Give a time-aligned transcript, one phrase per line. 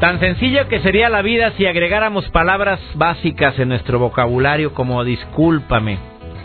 [0.00, 5.98] Tan sencillo que sería la vida si agregáramos palabras básicas en nuestro vocabulario como discúlpame,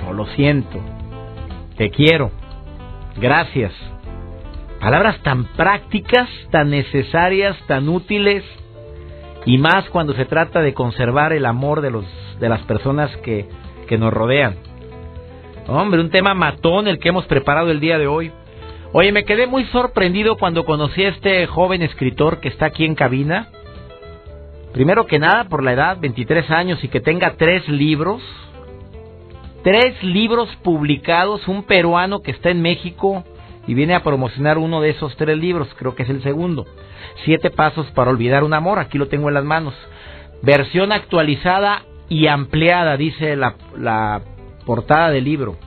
[0.09, 0.81] o lo siento,
[1.77, 2.31] te quiero,
[3.15, 3.71] gracias.
[4.81, 8.43] Palabras tan prácticas, tan necesarias, tan útiles,
[9.45, 12.05] y más cuando se trata de conservar el amor de, los,
[12.41, 13.47] de las personas que,
[13.87, 14.55] que nos rodean.
[15.67, 18.33] Hombre, un tema matón el que hemos preparado el día de hoy.
[18.97, 22.95] Oye, me quedé muy sorprendido cuando conocí a este joven escritor que está aquí en
[22.95, 23.49] cabina.
[24.71, 28.21] Primero que nada, por la edad, 23 años, y que tenga tres libros.
[29.65, 33.25] Tres libros publicados, un peruano que está en México
[33.67, 36.65] y viene a promocionar uno de esos tres libros, creo que es el segundo.
[37.25, 39.73] Siete pasos para olvidar un amor, aquí lo tengo en las manos.
[40.41, 44.21] Versión actualizada y ampliada, dice la, la
[44.65, 45.57] portada del libro.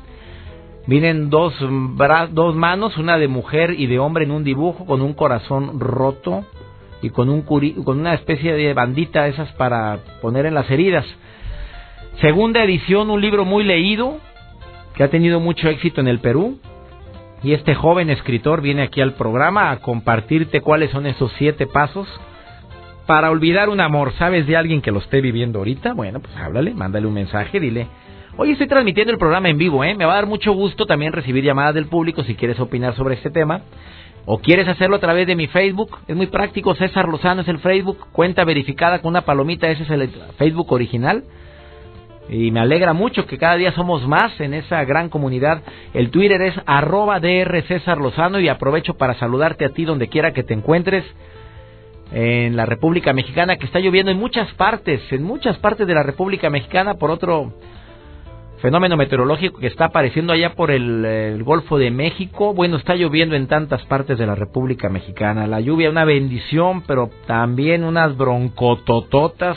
[0.89, 1.53] Vienen dos,
[2.31, 6.47] dos manos, una de mujer y de hombre en un dibujo con un corazón roto
[7.03, 11.05] y con, un con una especie de bandita esas para poner en las heridas.
[12.23, 14.17] Segunda edición, un libro muy leído
[14.95, 16.59] que ha tenido mucho éxito en el Perú.
[17.43, 22.09] Y este joven escritor viene aquí al programa a compartirte cuáles son esos siete pasos
[23.07, 24.15] para olvidar un amor.
[24.15, 25.93] ¿Sabes de alguien que lo esté viviendo ahorita?
[25.93, 27.89] Bueno, pues háblale, mándale un mensaje, dile,
[28.41, 29.97] Hoy estoy transmitiendo el programa en vivo, ¿eh?
[29.97, 33.17] Me va a dar mucho gusto también recibir llamadas del público si quieres opinar sobre
[33.17, 33.63] este tema.
[34.27, 37.59] O quieres hacerlo a través de mi Facebook, es muy práctico, César Lozano es el
[37.59, 41.25] Facebook, cuenta verificada con una palomita, ese es el Facebook original.
[42.29, 45.65] Y me alegra mucho que cada día somos más en esa gran comunidad.
[45.93, 50.33] El Twitter es arroba DR César Lozano y aprovecho para saludarte a ti donde quiera
[50.33, 51.05] que te encuentres
[52.13, 56.05] en la República Mexicana, que está lloviendo en muchas partes, en muchas partes de la
[56.05, 57.53] República Mexicana por otro
[58.61, 62.55] fenómeno meteorológico que está apareciendo allá por el, Golfo de México.
[62.55, 65.47] Bueno, está lloviendo en tantas partes de la República Mexicana.
[65.47, 69.57] La lluvia una bendición, pero también unas broncotototas.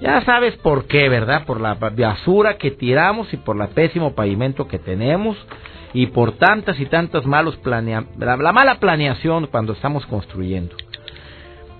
[0.00, 1.46] Ya sabes por qué, ¿verdad?
[1.46, 5.36] Por la basura que tiramos y por el pésimo pavimento que tenemos
[5.94, 10.76] y por tantas y tantos malos planea la, la mala planeación cuando estamos construyendo.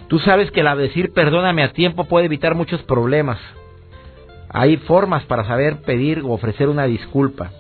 [0.09, 3.39] Tú sabes que la decir perdóname a tiempo puede evitar muchos problemas.
[4.49, 7.51] Hay formas para saber pedir o ofrecer una disculpa.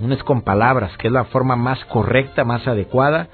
[0.00, 3.28] Una es con palabras, que es la forma más correcta, más adecuada.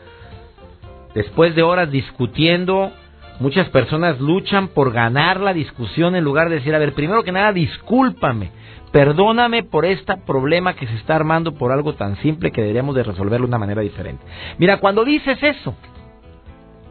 [1.14, 2.90] Después de horas discutiendo,
[3.38, 7.32] muchas personas luchan por ganar la discusión en lugar de decir, a ver, primero que
[7.32, 8.50] nada, discúlpame,
[8.92, 13.02] perdóname por este problema que se está armando por algo tan simple que deberíamos de
[13.02, 14.24] resolverlo de una manera diferente.
[14.58, 15.74] Mira, cuando dices eso,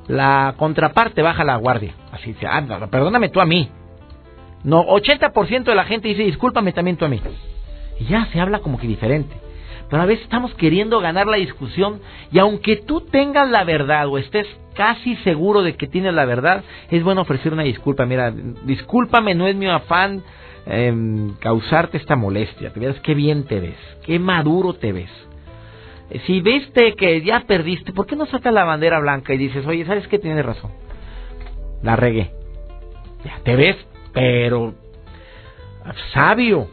[0.08, 1.94] la contraparte baja la guardia.
[2.12, 3.70] Así se, anda, perdóname tú a mí.
[4.64, 7.22] No, 80% de la gente dice, discúlpame también tú a mí.
[8.00, 9.36] Y ya se habla como que diferente.
[9.90, 12.00] Pero a veces estamos queriendo ganar la discusión
[12.32, 16.64] y aunque tú tengas la verdad o estés casi seguro de que tienes la verdad,
[16.90, 18.06] es bueno ofrecer una disculpa.
[18.06, 20.24] Mira, discúlpame, no es mi afán
[20.66, 22.72] em, causarte esta molestia.
[22.74, 25.12] Te ves qué bien te ves, qué maduro te ves.
[26.26, 29.86] Si viste que ya perdiste, ¿por qué no sacas la bandera blanca y dices, oye,
[29.86, 30.18] ¿sabes qué?
[30.18, 30.72] Tienes razón.
[31.82, 32.32] La regué.
[33.26, 33.78] Ya, te ves
[34.14, 34.74] pero
[36.14, 36.68] sabio,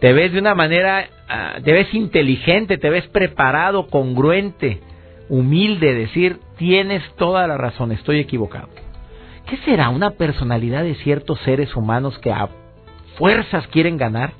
[0.00, 4.80] te ves de una manera, ah, te ves inteligente, te ves preparado, congruente,
[5.28, 8.68] humilde, decir, tienes toda la razón, estoy equivocado.
[9.46, 12.48] ¿Qué será una personalidad de ciertos seres humanos que a
[13.16, 14.32] fuerzas quieren ganar?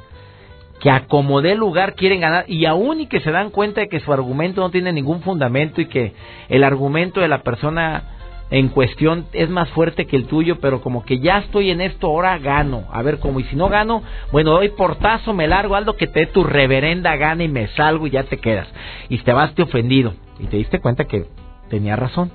[0.81, 4.13] que acomode lugar quieren ganar y aún y que se dan cuenta de que su
[4.13, 6.13] argumento no tiene ningún fundamento y que
[6.49, 8.18] el argumento de la persona
[8.51, 12.07] en cuestión es más fuerte que el tuyo, pero como que ya estoy en esto,
[12.07, 12.85] ahora gano.
[12.91, 14.03] A ver cómo, y si no gano,
[14.33, 18.07] bueno, doy portazo, me largo, algo que te dé tu reverenda gana y me salgo
[18.07, 18.69] y ya te quedas.
[19.09, 20.15] Y te vas te ofendido.
[20.39, 21.27] Y te diste cuenta que
[21.69, 22.31] tenía razón,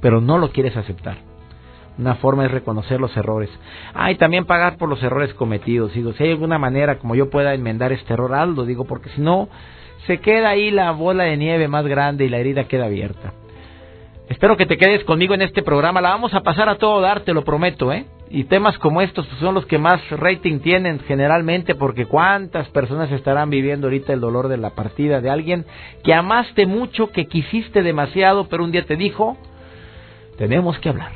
[0.00, 1.16] pero no lo quieres aceptar.
[1.98, 3.50] Una forma es reconocer los errores.
[3.92, 5.92] Ah, y también pagar por los errores cometidos.
[5.94, 9.20] Digo, si hay alguna manera como yo pueda enmendar este error, algo, digo, porque si
[9.20, 9.48] no,
[10.06, 13.32] se queda ahí la bola de nieve más grande y la herida queda abierta.
[14.28, 16.02] Espero que te quedes conmigo en este programa.
[16.02, 18.04] La vamos a pasar a todo dar, te lo prometo, ¿eh?
[18.28, 23.48] Y temas como estos son los que más rating tienen generalmente porque cuántas personas estarán
[23.48, 25.64] viviendo ahorita el dolor de la partida de alguien
[26.04, 29.38] que amaste mucho, que quisiste demasiado, pero un día te dijo,
[30.36, 31.12] tenemos que hablar.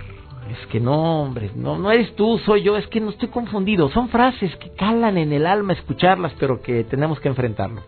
[0.51, 3.91] es que no, hombre, no, no eres tú, soy yo, es que no estoy confundido.
[3.91, 7.83] Son frases que calan en el alma escucharlas, pero que tenemos que enfrentarlo.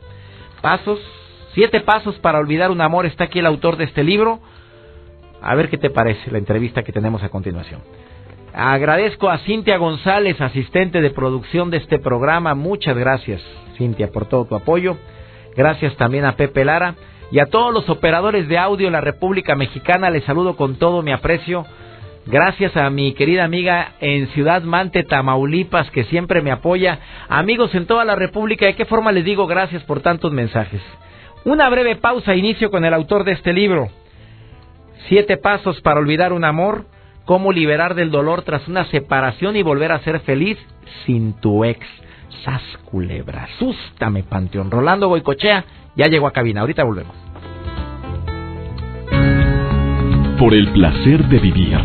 [0.61, 1.01] Pasos,
[1.55, 4.41] siete pasos para olvidar un amor, está aquí el autor de este libro.
[5.45, 7.83] A ver qué te parece la entrevista que tenemos a continuación.
[8.55, 12.55] Agradezco a Cintia González, asistente de producción de este programa.
[12.55, 13.43] Muchas gracias,
[13.77, 14.97] Cintia, por todo tu apoyo.
[15.55, 16.95] Gracias también a Pepe Lara
[17.31, 20.09] y a todos los operadores de audio en la República Mexicana.
[20.09, 21.67] Les saludo con todo mi aprecio.
[22.25, 27.01] Gracias a mi querida amiga en Ciudad Mante, Tamaulipas, que siempre me apoya.
[27.29, 30.81] Amigos en toda la República, ¿de qué forma les digo gracias por tantos mensajes?
[31.45, 33.91] Una breve pausa, inicio con el autor de este libro.
[35.09, 36.87] Siete pasos para olvidar un amor
[37.25, 40.59] cómo liberar del dolor tras una separación y volver a ser feliz
[41.07, 41.81] sin tu ex.
[42.45, 44.71] Sas culebra, asústame, Panteón.
[44.71, 45.65] Rolando Boicochea
[45.97, 46.63] ya llegó a cabina.
[46.63, 47.15] Ahorita volvemos.
[50.39, 51.79] Por el placer de vivir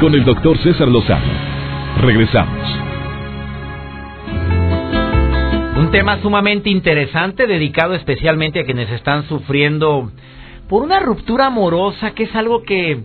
[0.00, 1.32] con el doctor César Lozano.
[2.00, 2.86] Regresamos.
[5.76, 10.10] Un tema sumamente interesante dedicado especialmente a quienes están sufriendo
[10.68, 13.04] por una ruptura amorosa que es algo que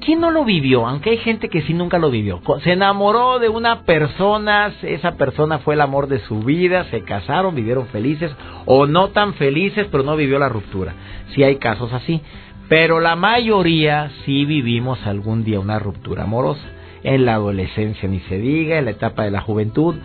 [0.00, 0.86] ¿quién no lo vivió?
[0.86, 2.40] Aunque hay gente que sí nunca lo vivió.
[2.62, 7.54] Se enamoró de una persona, esa persona fue el amor de su vida, se casaron,
[7.54, 8.30] vivieron felices
[8.66, 10.94] o no tan felices, pero no vivió la ruptura.
[11.34, 12.20] Sí hay casos así,
[12.68, 16.62] pero la mayoría sí vivimos algún día una ruptura amorosa.
[17.02, 19.96] En la adolescencia ni se diga, en la etapa de la juventud.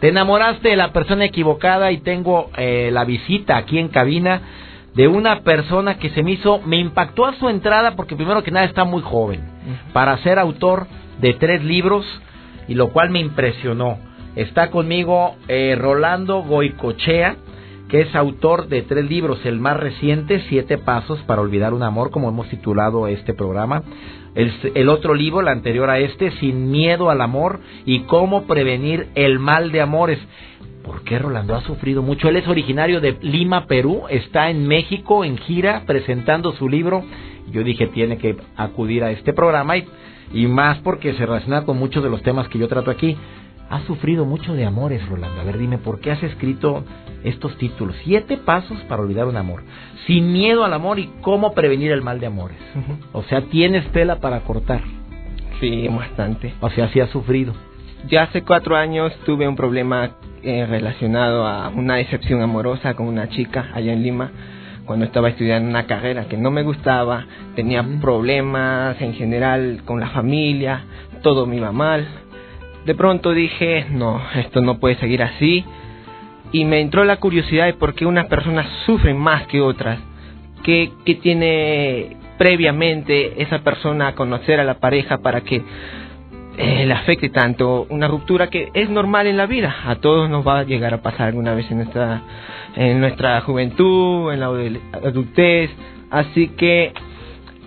[0.00, 4.40] Te enamoraste de la persona equivocada y tengo eh, la visita aquí en cabina
[4.94, 8.50] de una persona que se me hizo, me impactó a su entrada porque primero que
[8.50, 9.40] nada está muy joven
[9.92, 10.86] para ser autor
[11.20, 12.04] de tres libros
[12.66, 13.98] y lo cual me impresionó.
[14.36, 17.36] Está conmigo eh, Rolando Goicochea,
[17.88, 22.10] que es autor de tres libros, el más reciente, Siete Pasos para Olvidar un Amor,
[22.10, 23.82] como hemos titulado este programa.
[24.34, 29.08] El, el, otro libro, el anterior a este, Sin Miedo al Amor y Cómo Prevenir
[29.14, 30.18] el Mal de Amores.
[30.88, 32.30] ¿Por qué Rolando ha sufrido mucho?
[32.30, 37.04] Él es originario de Lima, Perú, está en México en gira presentando su libro.
[37.50, 39.86] Yo dije, tiene que acudir a este programa y,
[40.32, 43.18] y más porque se relaciona con muchos de los temas que yo trato aquí.
[43.68, 45.38] Ha sufrido mucho de amores, Rolando.
[45.42, 46.84] A ver, dime, ¿por qué has escrito
[47.22, 47.94] estos títulos?
[48.04, 49.64] Siete pasos para olvidar un amor.
[50.06, 52.56] Sin miedo al amor y cómo prevenir el mal de amores.
[53.12, 54.80] O sea, tienes tela para cortar.
[55.60, 56.54] Sí, bastante.
[56.60, 57.52] O sea, sí has sufrido.
[58.08, 60.12] Ya hace cuatro años tuve un problema
[60.42, 64.30] eh, relacionado a una decepción amorosa con una chica allá en Lima
[64.88, 70.08] cuando estaba estudiando una carrera que no me gustaba, tenía problemas en general con la
[70.08, 70.82] familia,
[71.22, 72.08] todo me iba mal.
[72.86, 75.62] De pronto dije, no, esto no puede seguir así.
[76.52, 79.98] Y me entró la curiosidad de por qué unas personas sufren más que otras.
[80.64, 85.62] ¿Qué, qué tiene previamente esa persona a conocer a la pareja para que
[86.58, 89.76] eh, le afecte tanto una ruptura que es normal en la vida.
[89.86, 92.22] A todos nos va a llegar a pasar alguna vez en nuestra
[92.74, 94.46] en nuestra juventud en la
[95.04, 95.70] adultez.
[96.10, 96.92] Así que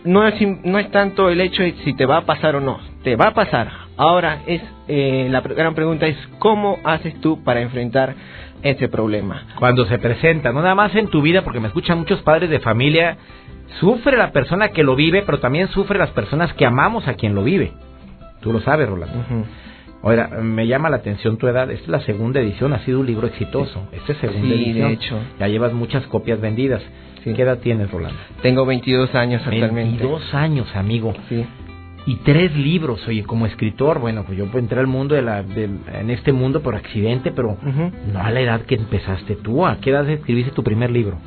[0.04, 0.36] no es
[0.66, 3.28] no es tanto el hecho de si te va a pasar o no te va
[3.28, 3.72] a pasar.
[3.96, 8.14] Ahora es eh, la gran pregunta es cómo haces tú para enfrentar
[8.62, 12.22] ese problema cuando se presenta no nada más en tu vida porque me escuchan muchos
[12.22, 13.18] padres de familia
[13.80, 17.34] sufre la persona que lo vive pero también sufre las personas que amamos a quien
[17.34, 17.74] lo vive
[18.42, 19.46] Tú lo sabes, Rolando.
[20.04, 21.70] Oiga, me llama la atención tu edad.
[21.70, 23.88] Esta es la segunda edición, ha sido un libro exitoso.
[23.92, 24.88] Esta es segunda sí, edición.
[24.88, 25.20] de hecho.
[25.40, 26.82] Ya llevas muchas copias vendidas.
[27.24, 28.18] ¿Qué edad tienes, Rolando?
[28.42, 29.98] Tengo 22 años actualmente.
[30.04, 31.14] 22 años, amigo.
[31.30, 31.46] Sí.
[32.08, 35.66] Y tres libros, oye, como escritor, bueno, pues yo entré al mundo de la, de,
[35.66, 37.58] en este mundo por accidente, pero
[38.12, 39.68] no a la edad que empezaste tú.
[39.68, 41.18] ¿A qué edad escribiste tu primer libro?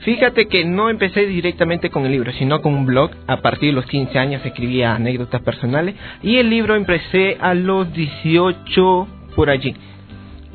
[0.00, 3.10] Fíjate que no empecé directamente con el libro, sino con un blog.
[3.26, 7.92] A partir de los 15 años escribía anécdotas personales y el libro empecé a los
[7.92, 9.74] 18 por allí.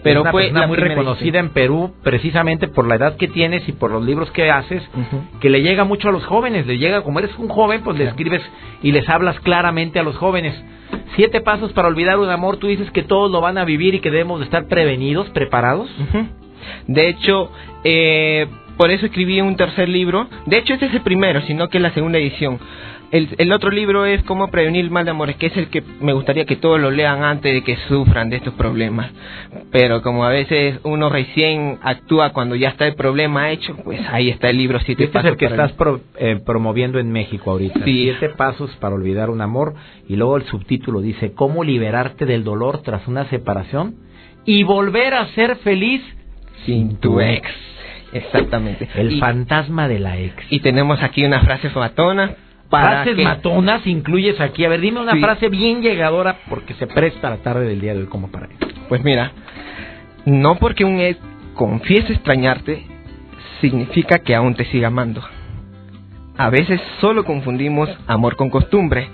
[0.03, 3.89] Pero una fue muy reconocida en Perú precisamente por la edad que tienes y por
[3.89, 5.39] los libros que haces, uh -huh.
[5.39, 8.05] que le llega mucho a los jóvenes, le llega como eres un joven, pues le
[8.05, 8.43] escribes
[8.83, 10.53] y les hablas claramente a los jóvenes.
[11.15, 13.99] Siete pasos para olvidar un amor, tú dices que todos lo van a vivir y
[13.99, 15.89] que debemos de estar prevenidos, preparados.
[15.99, 16.27] Uh -huh.
[16.87, 17.49] De hecho,
[17.83, 20.27] eh, por eso escribí un tercer libro.
[20.45, 22.59] De hecho, este es el primero, sino que es la segunda edición.
[23.11, 25.83] El, el, otro libro es Cómo prevenir el mal de amores, que es el que
[26.01, 29.11] me gustaría que todos lo lean antes de que sufran de estos problemas.
[29.71, 34.29] Pero como a veces uno recién actúa cuando ya está el problema hecho, pues ahí
[34.29, 35.27] está el libro Siete este Pasos.
[35.27, 37.85] es el que estás pro, eh, promoviendo en México ahorita.
[37.85, 38.03] Sí.
[38.03, 39.75] Siete Pasos para olvidar un amor.
[40.07, 43.95] Y luego el subtítulo dice, ¿Cómo liberarte del dolor tras una separación?
[44.45, 46.01] Y volver a ser feliz
[46.65, 47.47] sin tu ex.
[48.15, 48.87] Exactamente.
[48.95, 50.35] El y, fantasma de la ex.
[50.49, 52.35] Y tenemos aquí una frase fatona.
[52.69, 54.63] para frases matonas incluyes aquí.
[54.63, 58.01] A ver, dime una frase bien llegadora porque se presta la tarde del día de
[58.01, 58.67] hoy como para eso.
[58.87, 59.33] Pues mira,
[60.25, 61.19] no porque un ex
[61.55, 62.85] confiese extrañarte
[63.59, 65.21] significa que aún te siga amando.
[66.37, 69.09] A veces solo confundimos amor con costumbre.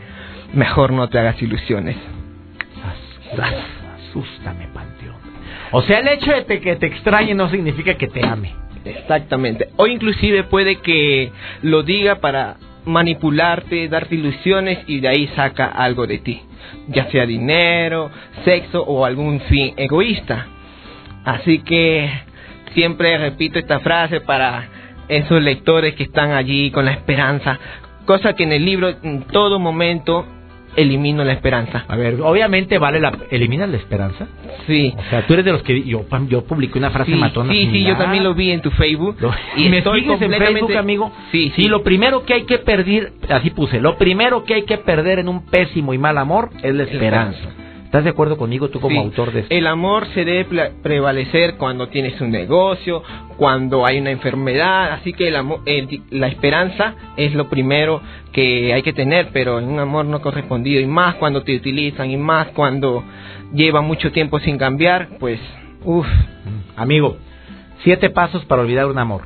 [0.54, 1.98] Mejor no te hagas ilusiones.
[3.32, 5.16] Asústame, Panteón.
[5.72, 8.62] O sea, el hecho de que te extrañe no significa que te ame.
[8.86, 9.70] Exactamente.
[9.78, 16.08] O inclusive puede que lo diga para manipularte, darte ilusiones y de ahí saca algo
[16.08, 16.42] de ti,
[16.88, 18.10] ya sea dinero,
[18.44, 20.48] sexo o algún fin egoísta.
[21.24, 22.10] Así que
[22.74, 24.68] siempre repito esta frase para
[25.08, 27.60] esos lectores que están allí con la esperanza,
[28.06, 30.26] cosa que en el libro en todo momento
[30.76, 31.86] elimino la esperanza.
[31.88, 33.18] A ver, obviamente vale la...
[33.30, 34.28] ¿Eliminas la esperanza?
[34.68, 34.94] Sí.
[34.98, 35.84] O sea, tú eres de los que...
[35.84, 37.52] Yo, yo publiqué una frase sí, matona.
[37.52, 39.18] Sí, sí, yo también lo vi en tu Facebook.
[39.58, 40.48] y me estoy completamente...
[40.48, 41.12] en Facebook, amigo?
[41.32, 41.68] Sí, sí.
[41.68, 43.14] lo primero que hay que perder...
[43.30, 43.80] Así puse.
[43.80, 47.61] Lo primero que hay que perder en un pésimo y mal amor es la esperanza.
[47.92, 49.54] ¿Estás de acuerdo conmigo tú como autor de esto?
[49.54, 53.04] El amor se debe prevalecer cuando tienes un negocio,
[53.36, 55.60] cuando hay una enfermedad, así que el amor,
[56.10, 60.80] la esperanza es lo primero que hay que tener, pero en un amor no correspondido
[60.80, 63.04] y más cuando te utilizan y más cuando
[63.54, 65.42] lleva mucho tiempo sin cambiar, pues,
[65.84, 66.08] uff.
[66.78, 67.18] Amigo,
[67.84, 69.24] siete pasos para olvidar un amor.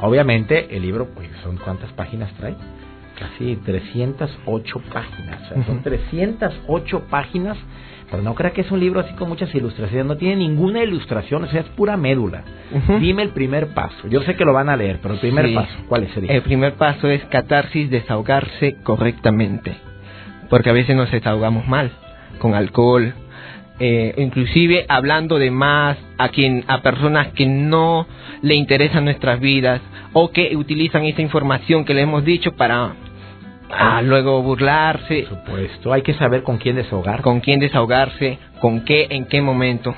[0.00, 2.54] Obviamente el libro, pues, son cuántas páginas trae
[3.18, 5.42] casi 308 páginas.
[5.42, 7.56] O sea, son 308 páginas,
[8.10, 10.06] pero no crea que es un libro así con muchas ilustraciones.
[10.06, 12.44] No tiene ninguna ilustración, o sea, es pura médula.
[13.00, 14.08] Dime el primer paso.
[14.08, 16.32] Yo sé que lo van a leer, pero el primer paso, ¿cuál sería?
[16.32, 19.74] El primer paso es catarsis, desahogarse correctamente.
[20.48, 21.90] Porque a veces nos desahogamos mal,
[22.38, 23.12] con alcohol,
[23.80, 28.06] eh, inclusive hablando de más a quien a personas que no
[28.42, 29.80] le interesan nuestras vidas
[30.12, 32.94] o que utilizan esa información que le hemos dicho para
[33.70, 35.26] Ah, luego burlarse.
[35.28, 37.22] Por supuesto, hay que saber con quién desahogar.
[37.22, 39.94] Con quién desahogarse, con qué, en qué momento.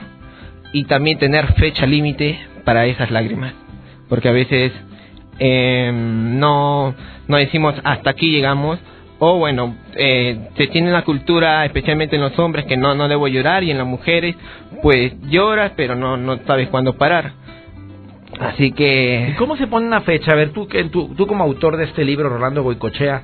[0.72, 3.54] Y también tener fecha límite para esas lágrimas.
[4.08, 4.72] Porque a veces
[5.38, 6.94] eh, no,
[7.28, 8.78] no decimos hasta aquí llegamos.
[9.22, 13.28] O bueno, eh, se tiene la cultura, especialmente en los hombres, que no, no debo
[13.28, 13.62] llorar.
[13.62, 14.34] Y en las mujeres,
[14.82, 17.32] pues lloras, pero no, no sabes cuándo parar.
[18.38, 19.28] Así que...
[19.32, 20.32] ¿Y cómo se pone una fecha?
[20.32, 23.22] A ver, tú, que, tú, tú como autor de este libro, Rolando Goicochea,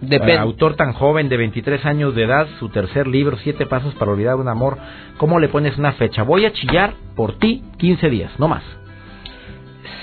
[0.00, 0.38] Depende.
[0.38, 4.36] autor tan joven de 23 años de edad, su tercer libro, Siete Pasos para Olvidar
[4.36, 4.78] un Amor,
[5.16, 6.22] ¿cómo le pones una fecha?
[6.22, 8.62] Voy a chillar por ti 15 días, no más.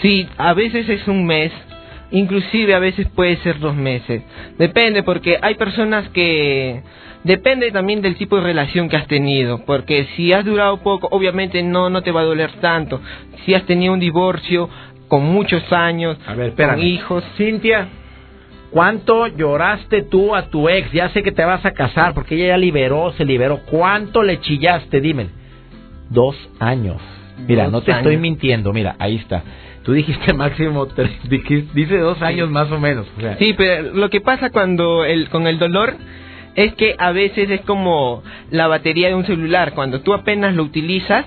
[0.01, 1.51] Sí, a veces es un mes,
[2.11, 4.21] inclusive a veces puede ser dos meses.
[4.57, 6.83] Depende, porque hay personas que...
[7.23, 11.63] Depende también del tipo de relación que has tenido, porque si has durado poco, obviamente
[11.63, 13.01] no, no te va a doler tanto.
[13.43, 14.69] Si has tenido un divorcio
[15.07, 17.23] con muchos años, a ver, con hijos...
[17.35, 17.87] Cintia,
[18.75, 20.91] ¿Cuánto lloraste tú a tu ex?
[20.91, 23.61] Ya sé que te vas a casar porque ella ya liberó, se liberó.
[23.71, 24.99] ¿Cuánto le chillaste?
[24.99, 25.27] Dime.
[26.09, 26.97] Dos años.
[27.47, 28.73] Mira, no te estoy mintiendo.
[28.73, 29.43] Mira, ahí está.
[29.83, 31.09] Tú dijiste máximo tres,
[31.73, 33.07] dice dos años más o menos.
[33.39, 35.95] Sí, pero lo que pasa cuando el, con el dolor
[36.55, 39.71] es que a veces es como la batería de un celular.
[39.73, 41.25] Cuando tú apenas lo utilizas,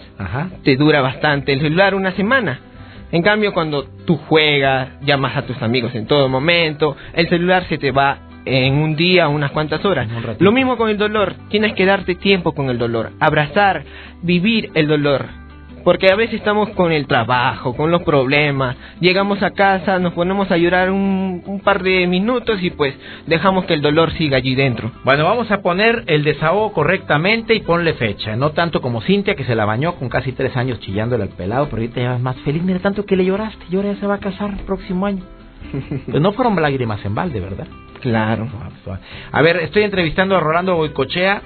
[0.64, 1.55] te dura bastante.
[1.55, 2.61] El celular una semana.
[3.10, 7.78] En cambio, cuando tú juegas, llamas a tus amigos en todo momento, el celular se
[7.78, 10.08] te va en un día, unas cuantas horas.
[10.38, 13.84] Lo mismo con el dolor, tienes que darte tiempo con el dolor, abrazar,
[14.22, 15.26] vivir el dolor.
[15.85, 20.50] Porque a veces estamos con el trabajo, con los problemas, llegamos a casa, nos ponemos
[20.50, 22.94] a llorar un, par de minutos y pues
[23.26, 24.90] dejamos que el dolor siga allí dentro.
[25.04, 28.37] Bueno, vamos a poner el desahogo correctamente y ponle fecha.
[28.37, 31.66] No tanto como Cintia, que se la bañó con casi tres años chillándole al pelado,
[31.66, 32.62] pero ahorita ya más feliz.
[32.62, 35.23] Mira, tanto que le lloraste, y ahora ya se va a casar el próximo año.
[36.11, 37.66] Pues no fueron lágrimas en balde, ¿verdad?
[38.00, 38.49] Claro.
[39.32, 41.42] A ver, estoy entrevistando a Rolando Boicochea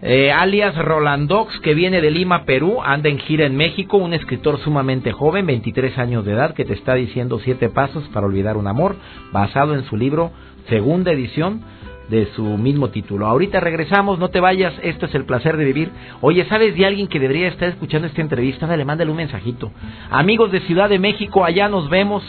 [0.00, 4.60] eh, alias Rolandox, que viene de Lima, Perú, anda en gira en México, un escritor
[4.60, 8.68] sumamente joven, 23 años de edad, que te está diciendo siete pasos para olvidar un
[8.68, 8.94] amor,
[9.32, 10.30] basado en su libro,
[10.68, 11.62] segunda edición
[12.10, 13.26] de su mismo título.
[13.26, 15.90] Ahorita regresamos, no te vayas, esto es el placer de vivir.
[16.20, 18.68] Oye, ¿sabes de alguien que debería estar escuchando esta entrevista?
[18.68, 19.72] Dale, mándale un mensajito.
[20.10, 22.22] Amigos de Ciudad de México, allá nos vemos.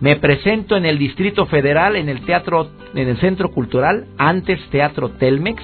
[0.00, 5.10] Me presento en el Distrito Federal, en el Teatro, en el Centro Cultural, antes Teatro
[5.10, 5.62] Telmex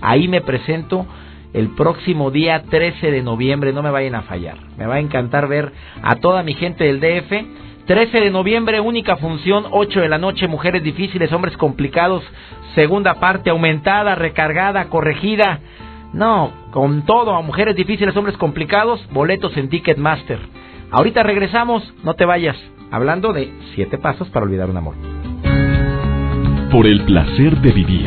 [0.00, 1.06] Ahí me presento
[1.52, 4.56] el próximo día 13 de noviembre, no me vayan a fallar.
[4.76, 7.86] Me va a encantar ver a toda mi gente del DF.
[7.86, 12.22] 13 de noviembre, única función, 8 de la noche, mujeres difíciles, hombres complicados,
[12.76, 15.58] segunda parte aumentada, recargada, corregida.
[16.12, 20.38] No, con todo, a mujeres difíciles, hombres complicados, boletos en Ticketmaster.
[20.92, 22.56] Ahorita regresamos, no te vayas,
[22.92, 24.94] hablando de siete pasos para olvidar un amor.
[26.70, 28.06] por el placer de vivir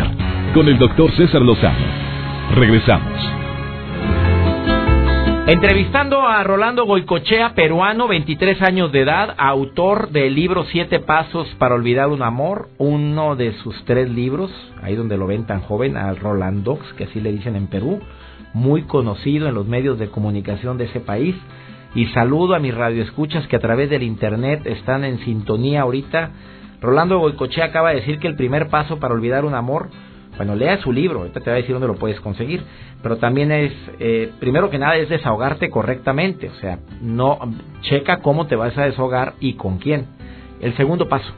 [0.53, 1.85] con el doctor César Lozano.
[2.53, 3.11] Regresamos.
[5.47, 11.73] Entrevistando a Rolando Goicochea, peruano, 23 años de edad, autor del libro Siete Pasos para
[11.73, 16.13] Olvidar un Amor, uno de sus tres libros, ahí donde lo ven tan joven, a
[16.13, 17.99] Rolandox, que así le dicen en Perú,
[18.53, 21.35] muy conocido en los medios de comunicación de ese país.
[21.95, 26.31] Y saludo a mis radioescuchas que a través del internet están en sintonía ahorita.
[26.79, 29.89] Rolando Goicochea acaba de decir que el primer paso para olvidar un amor,
[30.37, 32.63] bueno, lea su libro, ahorita te va a decir dónde lo puedes conseguir,
[33.01, 37.39] pero también es, eh, primero que nada, es desahogarte correctamente, o sea, no,
[37.81, 40.07] checa cómo te vas a desahogar y con quién.
[40.61, 41.29] El segundo paso.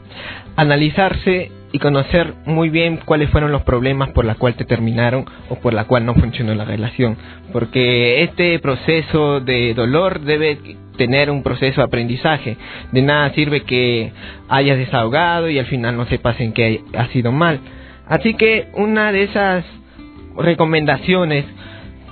[0.56, 5.56] Analizarse y conocer muy bien cuáles fueron los problemas por los cuales te terminaron o
[5.56, 7.18] por la cual no funcionó la relación.
[7.52, 10.60] Porque este proceso de dolor debe
[10.96, 12.56] tener un proceso de aprendizaje.
[12.92, 14.14] De nada sirve que
[14.48, 17.60] hayas desahogado y al final no sepas en qué ha sido mal.
[18.08, 19.66] Así que una de esas
[20.38, 21.46] recomendaciones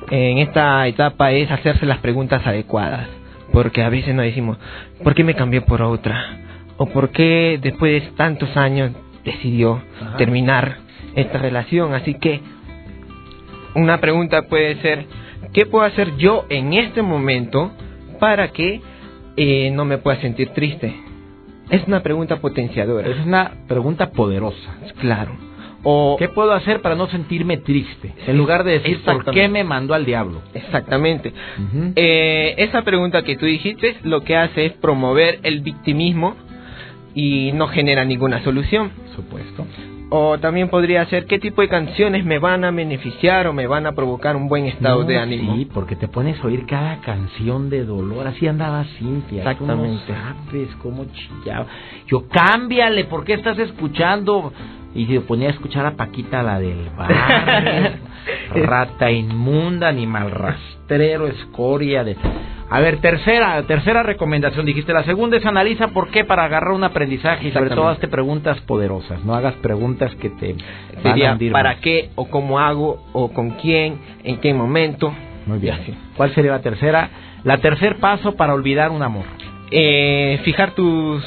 [0.10, 3.08] en esta etapa es hacerse las preguntas adecuadas.
[3.52, 4.58] Porque a veces nos decimos,
[5.04, 6.40] ¿por qué me cambié por otra?
[6.78, 8.92] ¿O por qué después de tantos años
[9.24, 9.82] decidió
[10.18, 10.78] terminar
[11.16, 11.94] esta relación.
[11.94, 12.42] Así que
[13.76, 15.06] una pregunta puede ser,
[15.54, 17.72] ¿qué puedo hacer yo en este momento
[18.20, 18.82] para que
[19.38, 20.96] eh, no me pueda sentir triste?
[21.70, 23.10] Es una pregunta potenciadora.
[23.10, 24.76] Es una pregunta poderosa.
[25.00, 25.32] Claro.
[25.84, 28.14] O, ¿Qué puedo hacer para no sentirme triste?
[28.26, 30.42] En lugar de decir, ¿por qué me mandó al diablo?
[30.54, 31.34] Exactamente.
[31.96, 36.36] eh, esa pregunta que tú dijiste lo que hace es promover el victimismo
[37.14, 38.92] y no genera ninguna solución.
[39.16, 39.66] Supuesto.
[40.16, 43.88] O también podría ser qué tipo de canciones me van a beneficiar o me van
[43.88, 45.56] a provocar un buen estado de ánimo.
[45.56, 48.28] Sí, porque te pones a oír cada canción de dolor.
[48.28, 49.40] Así andaba Cintia.
[49.40, 50.14] Exactamente.
[50.14, 51.66] No sabes cómo chillaba.
[52.06, 54.54] Yo, cámbiale, ¿por qué estás escuchando?
[54.96, 57.12] Y se ponía a escuchar a Paquita, la del bar.
[58.56, 62.16] rata inmunda, animal rastrero, escoria de...
[62.70, 64.66] A ver, tercera, tercera recomendación.
[64.66, 68.08] Dijiste, la segunda es analiza por qué para agarrar un aprendizaje y sobre todo hazte
[68.08, 69.24] preguntas poderosas.
[69.24, 70.56] No hagas preguntas que te
[71.04, 75.14] Sería, ¿para qué o cómo hago o con quién, en qué momento?
[75.46, 75.78] Muy bien.
[76.18, 77.10] ¿Cuál sería la tercera?
[77.44, 79.26] La tercer paso para olvidar un amor.
[79.70, 81.24] Eh, fijar tus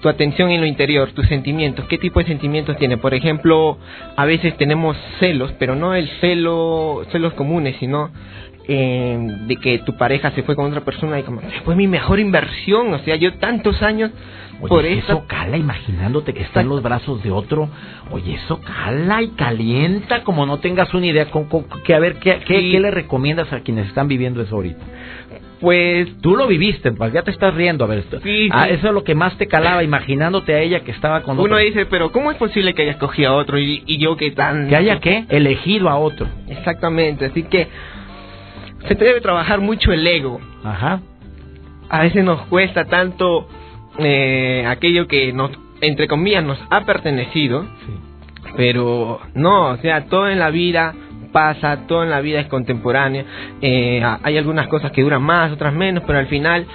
[0.00, 2.96] tu atención en lo interior, tus sentimientos, qué tipo de sentimientos tiene.
[2.98, 3.78] Por ejemplo,
[4.16, 8.10] a veces tenemos celos, pero no el celo, celos comunes, sino
[8.68, 12.20] eh, de que tu pareja se fue con otra persona y como, fue mi mejor
[12.20, 14.10] inversión, o sea, yo tantos años
[14.60, 15.24] Oye, por eso eso.
[15.28, 17.68] cala imaginándote que está en los brazos de otro.
[18.10, 21.30] Oye, eso cala y calienta como no tengas una idea.
[21.30, 24.56] Con, con- que, a ver, ¿qué, qué, qué le recomiendas a quienes están viviendo eso
[24.56, 24.84] ahorita?
[25.60, 27.84] Pues Tú lo viviste, pues ya te estás riendo.
[27.84, 28.74] A ver, esto- Sí, ah, sí.
[28.74, 31.56] eso es lo que más te calaba, imaginándote a ella que estaba con uno otro.
[31.58, 34.68] dice, pero ¿cómo es posible que haya escogido a otro y, y yo que tan...
[34.68, 35.24] Que haya qué?
[35.28, 36.28] Elegido a otro.
[36.48, 37.66] Exactamente, así que
[38.86, 40.40] se debe trabajar mucho el ego.
[40.64, 41.00] Ajá.
[41.88, 43.48] A veces nos cuesta tanto
[43.98, 47.92] eh, aquello que nos, entre comillas, nos ha pertenecido, Sí.
[48.56, 50.94] pero no, o sea, todo en la vida
[51.32, 53.24] pasa, todo en la vida es contemporánea,
[53.60, 56.66] eh, hay algunas cosas que duran más, otras menos, pero al final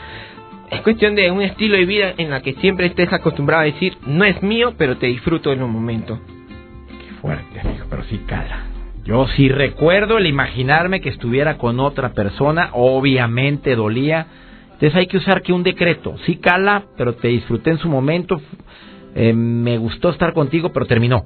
[0.73, 3.95] es cuestión de un estilo de vida en la que siempre estés acostumbrado a decir,
[4.07, 6.19] no es mío, pero te disfruto en un momento.
[6.87, 8.65] Qué fuerte, amigo, pero sí cala.
[9.05, 14.27] Yo sí recuerdo el imaginarme que estuviera con otra persona, obviamente dolía.
[14.65, 18.41] Entonces hay que usar que un decreto, sí cala, pero te disfruté en su momento,
[19.13, 21.25] eh, me gustó estar contigo, pero terminó.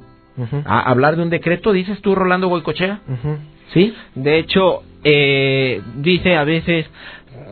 [0.66, 3.00] A- hablar de un decreto, dices tú, Rolando Goicochea.
[3.74, 3.94] ¿sí?
[4.16, 6.86] De hecho, eh, dice a veces,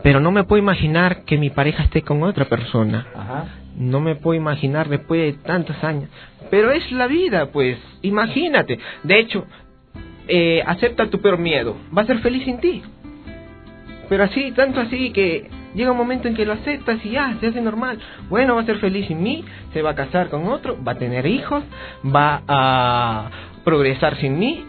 [0.02, 3.06] pero no me puedo imaginar que mi pareja esté con otra persona.
[3.14, 3.44] Ajá.
[3.76, 6.08] No me puedo imaginar después de tantos años.
[6.50, 7.76] Pero es la vida, pues.
[8.02, 8.78] Imagínate.
[9.02, 9.46] De hecho,
[10.28, 11.76] eh, acepta tu peor miedo.
[11.96, 12.82] Va a ser feliz sin ti.
[14.08, 17.48] Pero así, tanto así que llega un momento en que lo aceptas y ya, se
[17.48, 17.98] hace normal.
[18.28, 20.98] Bueno, va a ser feliz sin mí, se va a casar con otro, va a
[20.98, 21.62] tener hijos,
[22.04, 23.30] va a
[23.64, 24.64] progresar sin mí.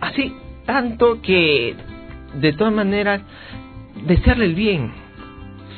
[0.00, 1.74] Así, tanto que,
[2.34, 3.20] de todas maneras,
[4.06, 5.01] desearle el bien.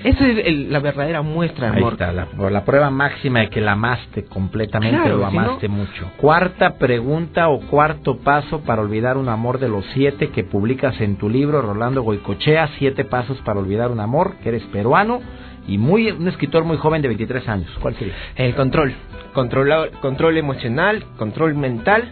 [0.04, 1.94] Esa es el- la verdadera muestra de Ahí amor.
[1.94, 5.68] está, la, la prueba máxima de que la amaste completamente, Claro, lo si no- amaste
[5.68, 6.10] mucho.
[6.18, 11.16] Cuarta pregunta o cuarto paso para olvidar un amor de los siete que publicas en
[11.16, 15.20] tu libro, Rolando Goicochea, Siete Pasos para Olvidar un Amor, que eres peruano
[15.66, 17.70] y muy un escritor muy joven de 23 años.
[17.80, 18.12] ¿Cuál sería?
[18.36, 18.92] El control.
[19.32, 22.04] Control, control emocional, control mental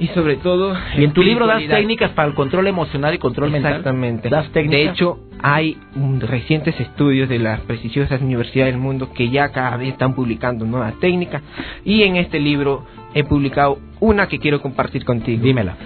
[0.00, 0.74] Y sobre todo...
[0.96, 3.72] Y en tu libro das técnicas para el control emocional y control mental.
[3.72, 4.30] Exactamente.
[4.30, 4.78] Das técnicas.
[4.78, 5.76] De hecho, hay
[6.20, 10.98] recientes estudios de las prestigiosas universidades del mundo que ya cada vez están publicando nuevas
[11.00, 11.42] técnicas.
[11.84, 15.42] Y en este libro he publicado una que quiero compartir contigo.
[15.44, 15.76] dímela.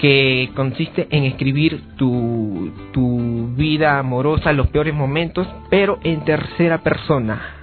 [0.00, 7.55] Que consiste en escribir tu, tu vida amorosa, los peores momentos, pero en tercera persona.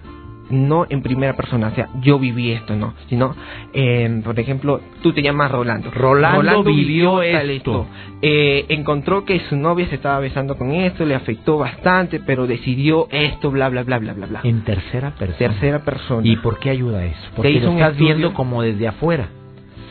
[0.53, 3.35] No en primera persona, o sea, yo viví esto, no, sino,
[3.73, 5.89] eh, por ejemplo, tú te llamas Rolando.
[5.89, 7.87] Rolando vivió esto.
[8.21, 13.07] eh, encontró que su novia se estaba besando con esto, le afectó bastante, pero decidió
[13.09, 14.41] esto, bla, bla, bla, bla, bla, bla.
[14.43, 15.37] En tercera persona.
[15.49, 16.27] Tercera persona.
[16.27, 17.17] ¿Y por qué ayuda eso?
[17.35, 18.15] Porque lo estás estudio.
[18.15, 19.29] viendo como desde afuera.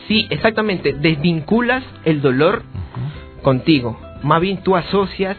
[0.07, 0.93] Sí, exactamente.
[0.93, 2.63] Desvinculas el dolor
[3.41, 3.99] contigo.
[4.23, 5.35] Más bien tú asocias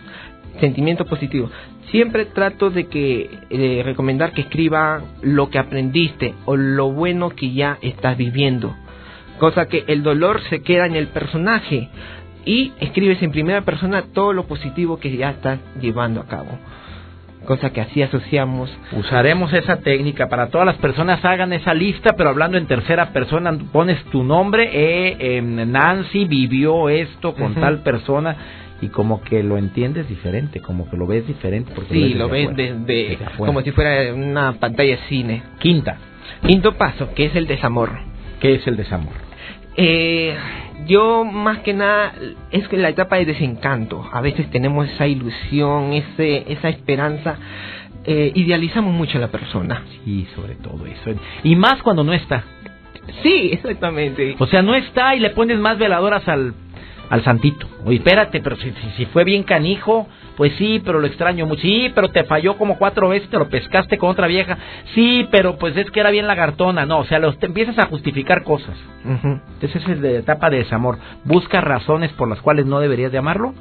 [0.60, 1.50] sentimientos positivos.
[1.90, 7.52] Siempre trato de que eh, recomendar que escriba lo que aprendiste o lo bueno que
[7.52, 8.74] ya estás viviendo.
[9.38, 11.88] Cosa que el dolor se queda en el personaje
[12.44, 16.58] y escribes en primera persona todo lo positivo que ya estás llevando a cabo.
[17.46, 21.22] Cosa que así asociamos Usaremos esa técnica para todas las personas.
[21.24, 24.70] Hagan esa lista, pero hablando en tercera persona, pones tu nombre.
[24.72, 28.36] Eh, em, Nancy vivió esto con tal persona
[28.84, 31.72] y como que lo entiendes diferente, como que lo ves diferente.
[31.74, 33.46] Porque Sí, desde lo ves desde, desde afuera.
[33.52, 35.42] como si fuera una pantalla de cine.
[35.58, 35.96] Quinta,
[36.46, 37.90] Quinto paso, que es el desamor.
[38.40, 39.14] ¿qué es el desamor?
[39.76, 40.36] Eh,
[40.86, 42.12] yo más que nada
[42.50, 44.04] es que la etapa de desencanto.
[44.12, 47.36] A veces tenemos esa ilusión, ese, esa esperanza.
[48.06, 49.82] eh, idealizamos mucho a la persona.
[50.04, 51.18] Sí, sobre todo eso.
[51.42, 52.44] Y más cuando no está.
[53.22, 54.36] Sí, exactamente.
[54.38, 56.52] O sea, no está y le pones más veladoras al,
[57.10, 57.66] al santito.
[57.84, 61.62] Oye, espérate, pero si, si, si fue bien canijo, pues sí, pero lo extraño mucho.
[61.62, 64.58] Sí, pero te falló como cuatro veces, te lo pescaste con otra vieja.
[64.94, 66.86] Sí, pero pues es que era bien lagartona.
[66.86, 68.76] No, o sea, los, te empiezas a justificar cosas.
[69.04, 69.40] Ujú.
[69.54, 70.98] Entonces esa es la etapa de desamor.
[71.24, 73.54] Busca razones por las cuales no deberías de amarlo.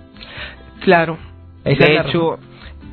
[0.81, 1.17] Claro.
[1.63, 2.39] Esa De hecho,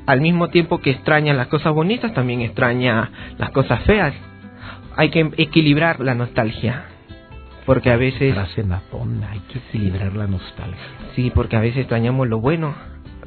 [0.06, 4.14] al mismo tiempo que extraña las cosas bonitas, también extraña las cosas feas.
[4.96, 6.84] Hay que equilibrar la nostalgia.
[7.66, 10.76] Porque a veces, Frase natona, hay que equilibrar la nostalgia.
[11.14, 12.74] sí, porque a veces extrañamos lo bueno,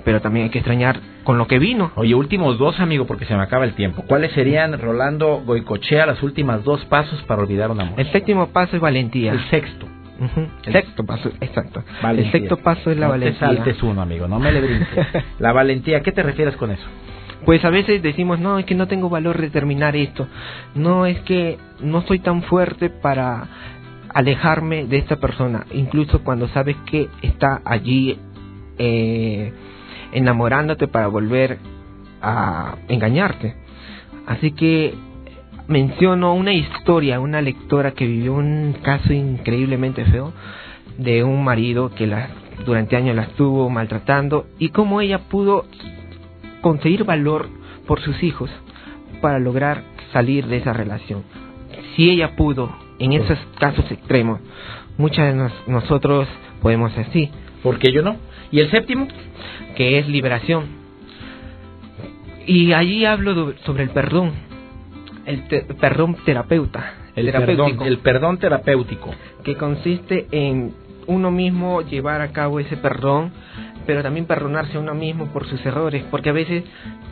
[0.04, 1.92] pero también hay que extrañar con lo que vino.
[1.96, 4.04] Oye, últimos dos, amigo, porque se me acaba el tiempo.
[4.08, 8.00] ¿Cuáles serían, Rolando Goicochea, las últimas dos pasos para olvidar un amor?
[8.00, 9.32] El séptimo paso es valentía.
[9.32, 9.86] El sexto.
[10.20, 11.84] Ujú, el- Sexto paso, exacto.
[12.02, 12.26] Valentía.
[12.26, 13.50] El sexto paso es la no valentía.
[13.50, 15.08] te saltes uno, amigo, no me le brinques.
[15.40, 16.84] la valentía, ¿qué te refieres con eso?
[17.46, 20.28] Pues a veces decimos, no, es que no tengo valor de terminar esto.
[20.76, 23.48] No, es que no soy tan fuerte para
[24.14, 25.66] alejarme de esta persona.
[25.74, 28.18] Incluso cuando sabes que está allí
[28.78, 29.54] eh,
[30.12, 31.58] enamorándote para volver
[32.22, 33.56] a engañarte.
[34.26, 34.94] Así que
[35.68, 40.34] menciono una historia, una lectora que vivió un caso increíblemente feo
[40.98, 42.30] de un marido que la,
[42.66, 45.66] durante años la estuvo maltratando y cómo ella pudo
[46.62, 47.50] conseguir valor
[47.88, 48.50] por sus hijos
[49.22, 51.24] para lograr salir de esa relación.
[51.96, 54.40] Si ella pudo en esos casos extremos,
[54.98, 56.28] muchas de nos- nosotros
[56.62, 57.30] podemos así,
[57.64, 58.18] ¿Por qué yo no?
[58.52, 59.08] ¿Y el séptimo?
[59.76, 60.66] que es liberación.
[62.46, 64.34] Y allí hablo sobre el perdón,
[65.26, 69.12] el te- perdón terapeuta, El terapéutico, perdón, el perdón terapéutico.
[69.44, 70.74] que consiste en
[71.08, 73.32] uno mismo llevar a cabo ese perdón,
[73.86, 76.64] pero también perdonarse a uno mismo por sus errores, porque a veces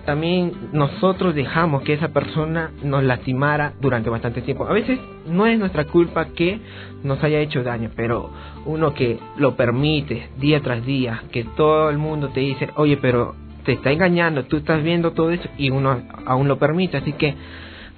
[0.06, 4.66] también nosotros dejamos que esa persona nos lastimara durante bastante tiempo.
[4.66, 6.60] A veces no es nuestra culpa que
[7.04, 8.32] nos haya hecho daño, pero
[8.66, 13.36] uno que lo permite día tras día, que todo el mundo te dice, oye, pero
[13.64, 17.36] te está engañando, tú estás viendo todo eso y uno aún lo permite, así que,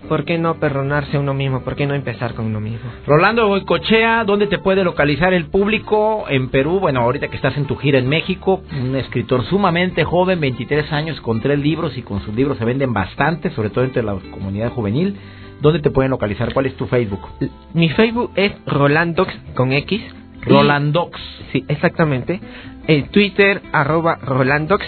[0.08, 1.62] ¿por qué no perdonarse a uno mismo?
[1.62, 2.90] ¿Por qué no empezar con uno mismo?
[3.06, 6.26] Rolando Goicochea, ¿dónde te puede localizar el público?
[6.30, 10.40] En Perú, bueno, ahorita que estás en tu gira en México, un escritor sumamente joven,
[10.40, 14.04] 23 años, con tres libros y con sus libros se venden bastante, sobre todo entre
[14.04, 15.16] la comunidad juvenil.
[15.62, 16.54] ¿Dónde te pueden localizar?
[16.54, 17.22] ¿Cuál es tu Facebook?
[17.74, 20.02] Mi Facebook es Rolandox con X.
[20.42, 21.20] Rolandox.
[21.52, 22.42] Sí, exactamente.
[22.88, 24.86] El Twitter, arroba Rolandox.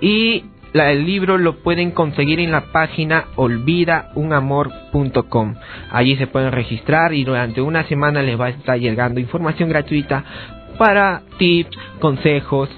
[0.00, 5.54] Y la- el libro lo pueden conseguir en la página olvidaunamor.com.
[5.90, 10.24] Allí se pueden registrar y durante una semana les va a estar llegando información gratuita
[10.76, 12.68] para tips, consejos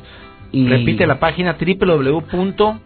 [0.52, 2.20] y Repite la página www.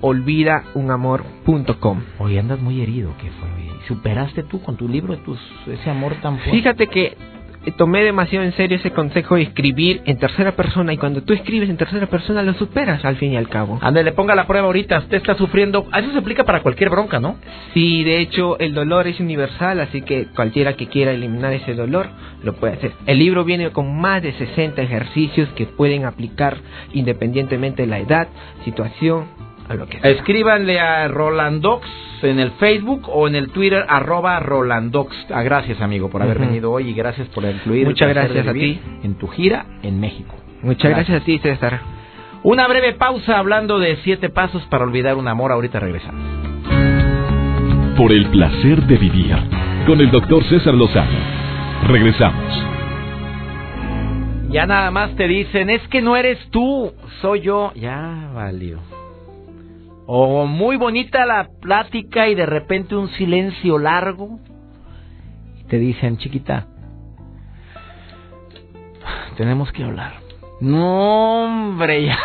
[0.00, 2.00] olvidaunamor.com.
[2.18, 3.48] Oye, andas muy herido, ¿qué fue?
[3.88, 6.52] ¿Superaste tú con tu libro tus, ese amor tan fuerte?
[6.52, 7.16] Fíjate que
[7.72, 11.68] tomé demasiado en serio ese consejo de escribir en tercera persona y cuando tú escribes
[11.68, 13.78] en tercera persona lo superas al fin y al cabo.
[13.82, 17.20] Ande, le ponga la prueba ahorita, usted está sufriendo, eso se aplica para cualquier bronca,
[17.20, 17.36] ¿no?
[17.74, 22.08] Sí, de hecho el dolor es universal, así que cualquiera que quiera eliminar ese dolor
[22.42, 22.92] lo puede hacer.
[23.06, 26.56] El libro viene con más de 60 ejercicios que pueden aplicar
[26.92, 28.28] independientemente de la edad,
[28.64, 29.26] situación,
[29.70, 30.10] a lo que sea.
[30.10, 31.86] Escríbanle a Rolandox
[32.22, 35.14] en el Facebook o en el Twitter arroba Rolandox.
[35.32, 38.80] Ah, gracias amigo por haber venido hoy y gracias por incluir Muchas gracias a ti.
[39.02, 40.34] en tu gira en México.
[40.62, 41.80] Muchas gracias a ti, César.
[42.42, 45.52] Una breve pausa hablando de siete pasos para olvidar un amor.
[45.52, 46.20] Ahorita regresamos.
[47.96, 49.36] Por el placer de vivir
[49.86, 51.18] con el doctor César Lozano.
[51.86, 52.66] Regresamos.
[54.50, 57.72] Ya nada más te dicen, es que no eres tú, soy yo.
[57.76, 58.80] Ya valió.
[60.12, 64.40] O muy bonita la plática y de repente un silencio largo.
[65.60, 66.66] Y te dicen, chiquita,
[69.36, 70.14] tenemos que hablar.
[70.60, 72.18] No, hombre, ya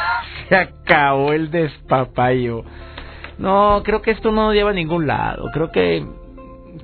[0.49, 2.63] se acabó el despapayo.
[3.37, 5.51] No, creo que esto no lleva a ningún lado.
[5.53, 6.03] Creo que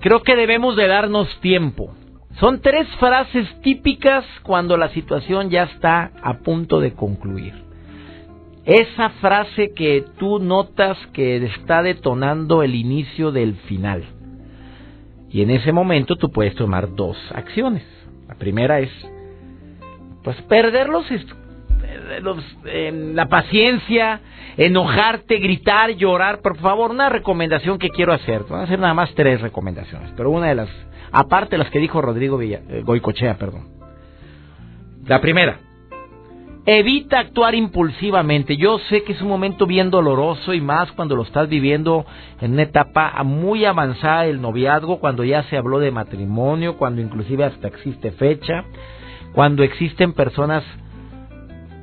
[0.01, 1.95] creo que debemos de darnos tiempo.
[2.39, 7.70] Son tres frases típicas cuando la situación ya está a punto de concluir.
[8.65, 14.03] Esa frase que tú notas que está detonando el inicio del final.
[15.31, 17.83] Y en ese momento tú puedes tomar dos acciones.
[18.27, 18.91] La primera es,
[20.23, 22.37] pues, perder los, eh, los,
[23.15, 24.19] la paciencia,
[24.57, 26.41] enojarte, gritar, llorar.
[26.41, 28.43] Por favor, una recomendación que quiero hacer.
[28.47, 30.69] Voy a hacer nada más tres recomendaciones, pero una de las,
[31.11, 33.69] aparte de las que dijo Rodrigo Villa- eh, Goicochea, perdón.
[35.07, 35.59] La primera,
[36.65, 38.55] Evita actuar impulsivamente.
[38.55, 42.05] Yo sé que es un momento bien doloroso y más cuando lo estás viviendo
[42.39, 47.45] en una etapa muy avanzada del noviazgo, cuando ya se habló de matrimonio, cuando inclusive
[47.45, 48.63] hasta existe fecha,
[49.33, 50.63] cuando existen personas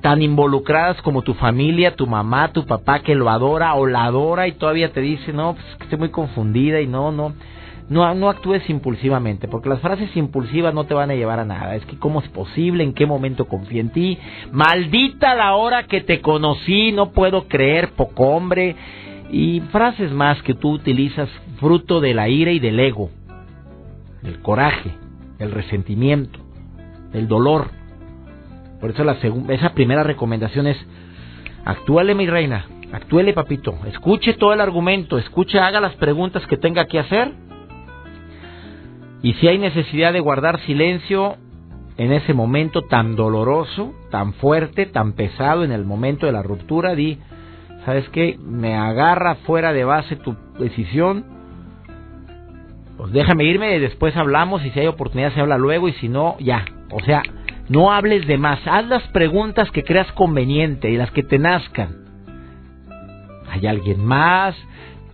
[0.01, 4.47] tan involucradas como tu familia, tu mamá, tu papá que lo adora o la adora
[4.47, 7.35] y todavía te dice, no, pues que estoy muy confundida y no, no.
[7.89, 11.75] No, actúes impulsivamente, porque las frases impulsivas no te van a llevar a nada.
[11.75, 14.19] Es que cómo es posible, en qué momento confié en ti.
[14.53, 18.77] Maldita la hora que te conocí, no puedo creer, poco hombre.
[19.31, 23.09] Y frases más que tú utilizas fruto de la ira y del ego,
[24.23, 24.93] del coraje,
[25.39, 26.39] del resentimiento,
[27.11, 27.71] del dolor.
[28.81, 29.17] Por eso la
[29.49, 30.77] esa primera recomendación es,
[31.65, 36.87] actúale mi reina, actúele papito, escuche todo el argumento, escuche, haga las preguntas que tenga
[36.87, 37.48] que hacer
[39.23, 41.37] y si hay necesidad de guardar silencio
[41.97, 46.95] en ese momento tan doloroso, tan fuerte, tan pesado en el momento de la ruptura,
[46.95, 47.19] di,
[47.85, 48.39] ¿sabes qué?
[48.41, 51.25] Me agarra fuera de base tu decisión.
[52.97, 56.09] Pues déjame irme y después hablamos y si hay oportunidad se habla luego y si
[56.09, 56.65] no, ya.
[56.93, 57.23] O sea,
[57.69, 58.61] no hables de más.
[58.67, 62.05] Haz las preguntas que creas conveniente y las que te nazcan.
[63.51, 64.55] ¿Hay alguien más?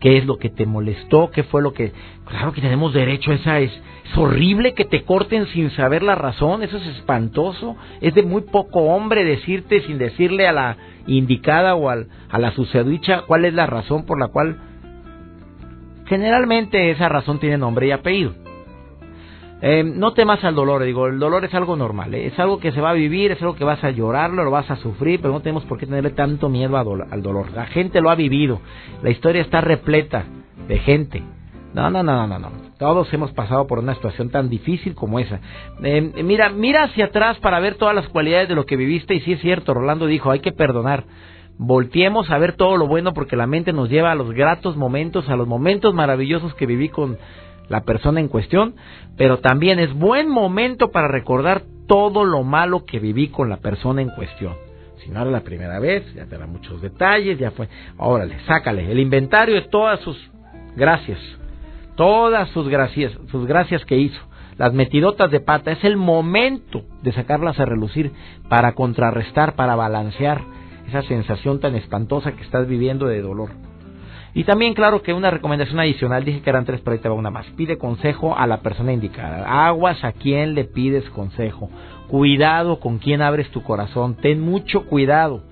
[0.05, 1.31] ¿Qué es lo que te molestó?
[1.31, 1.91] ¿Qué fue lo que...
[2.27, 3.61] Claro que tenemos derecho a esa...
[3.61, 7.75] Es, es horrible que te corten sin saber la razón, eso es espantoso.
[8.03, 12.51] Es de muy poco hombre decirte sin decirle a la indicada o al, a la
[12.51, 14.59] sucedicha cuál es la razón por la cual...
[16.05, 18.44] Generalmente esa razón tiene nombre y apellido.
[19.67, 22.27] Eh, no temas al dolor, digo, el dolor es algo normal, ¿eh?
[22.27, 24.71] es algo que se va a vivir, es algo que vas a llorarlo, lo vas
[24.71, 27.51] a sufrir, pero no tenemos por qué tenerle tanto miedo al dolor.
[27.55, 28.61] La gente lo ha vivido,
[29.03, 30.27] la historia está repleta
[30.69, 31.23] de gente.
[31.73, 32.51] No, no, no, no, no, no.
[32.79, 35.41] Todos hemos pasado por una situación tan difícil como esa.
[35.83, 39.21] Eh, mira, mira hacia atrás para ver todas las cualidades de lo que viviste y
[39.21, 41.05] sí es cierto, Rolando dijo, hay que perdonar.
[41.57, 45.31] Volteemos a ver todo lo bueno porque la mente nos lleva a los gratos momentos,
[45.31, 47.17] a los momentos maravillosos que viví con
[47.69, 48.75] la persona en cuestión,
[49.17, 54.03] pero también es buen momento para recordar todo lo malo que viví con la persona
[54.03, 54.55] en cuestión.
[55.05, 57.69] Si no era la primera vez, ya te da muchos detalles, ya fue.
[57.99, 60.17] Órale, sácale el inventario de todas sus
[60.77, 61.19] gracias,
[61.95, 64.21] todas sus gracias, sus gracias que hizo,
[64.57, 65.73] las metidotas de pata.
[65.73, 68.13] Es el momento de sacarlas a relucir
[68.49, 70.41] para contrarrestar, para balancear
[70.89, 73.51] esa sensación tan espantosa que estás viviendo de dolor.
[74.35, 77.15] Y también, claro, que una recomendación adicional, dije que eran tres, pero ahí te va
[77.15, 77.47] una más.
[77.57, 79.69] Pide consejo a la persona indicada.
[79.69, 81.71] Aguas a quien le pides consejo.
[82.09, 84.17] Cuidado con quien abres tu corazón.
[84.17, 85.43] Ten mucho cuidado.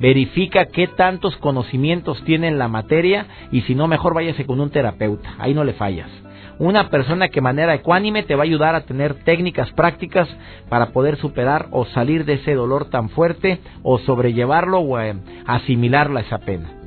[0.00, 4.70] Verifica qué tantos conocimientos tiene en la materia y si no, mejor váyase con un
[4.70, 5.34] terapeuta.
[5.38, 6.10] Ahí no le fallas.
[6.58, 10.28] Una persona que manera ecuánime te va a ayudar a tener técnicas prácticas
[10.68, 15.14] para poder superar o salir de ese dolor tan fuerte o sobrellevarlo o eh,
[15.46, 16.83] asimilarla esa pena.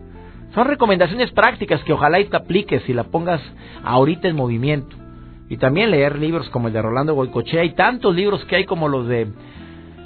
[0.58, 3.40] Son recomendaciones prácticas que ojalá y te apliques y la pongas
[3.84, 4.96] ahorita en movimiento.
[5.50, 8.88] Y también leer libros como el de Rolando Goicochea y tantos libros que hay como
[8.88, 9.28] los de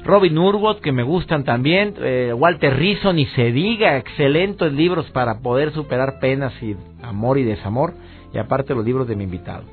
[0.03, 5.39] Robin Urwot, que me gustan también, eh, Walter Rison y se diga, excelentes libros para
[5.39, 7.93] poder superar penas y amor y desamor,
[8.33, 9.63] y aparte los libros de mi invitado.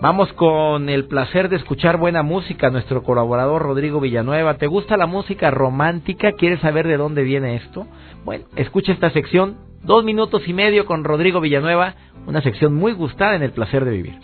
[0.00, 4.54] Vamos con el placer de escuchar buena música, nuestro colaborador Rodrigo Villanueva.
[4.54, 6.32] ¿Te gusta la música romántica?
[6.32, 7.86] ¿Quieres saber de dónde viene esto?
[8.24, 11.94] Bueno, escucha esta sección, dos minutos y medio con Rodrigo Villanueva,
[12.26, 14.14] una sección muy gustada en el placer de vivir.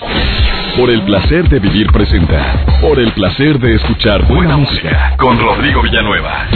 [0.77, 2.65] Por el placer de vivir presenta.
[2.81, 6.47] Por el placer de escuchar buena música con Rodrigo Villanueva.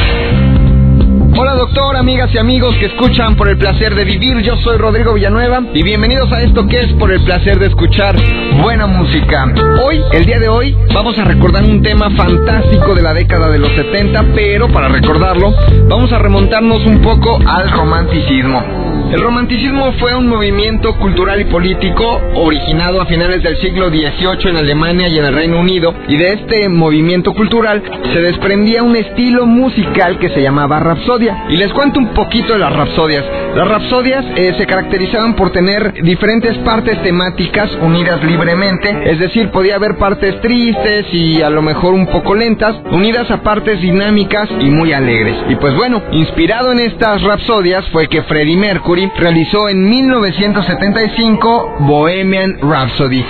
[1.35, 5.15] Hola doctor, amigas y amigos que escuchan por el placer de vivir, yo soy Rodrigo
[5.15, 8.15] Villanueva y bienvenidos a esto que es por el placer de escuchar
[8.61, 9.47] buena música.
[9.83, 13.59] Hoy, el día de hoy, vamos a recordar un tema fantástico de la década de
[13.59, 15.55] los 70, pero para recordarlo,
[15.89, 18.92] vamos a remontarnos un poco al romanticismo.
[19.11, 24.57] El romanticismo fue un movimiento cultural y político originado a finales del siglo XVIII en
[24.57, 29.45] Alemania y en el Reino Unido, y de este movimiento cultural se desprendía un estilo
[29.45, 31.45] musical que se llamaba rapsodia.
[31.51, 33.25] Y les cuento un poquito de las rapsodias.
[33.55, 39.77] Las rapsodias eh, se caracterizaban por tener diferentes partes temáticas unidas libremente, es decir, podía
[39.77, 44.71] haber partes tristes y a lo mejor un poco lentas, unidas a partes dinámicas y
[44.71, 45.37] muy alegres.
[45.51, 52.59] Y pues bueno, inspirado en estas rapsodias fue que Freddie Mercury realizó en 1975 Bohemian
[52.61, 53.25] Rhapsody.